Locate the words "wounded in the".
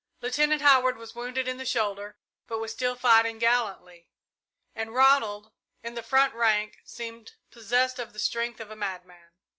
1.13-1.63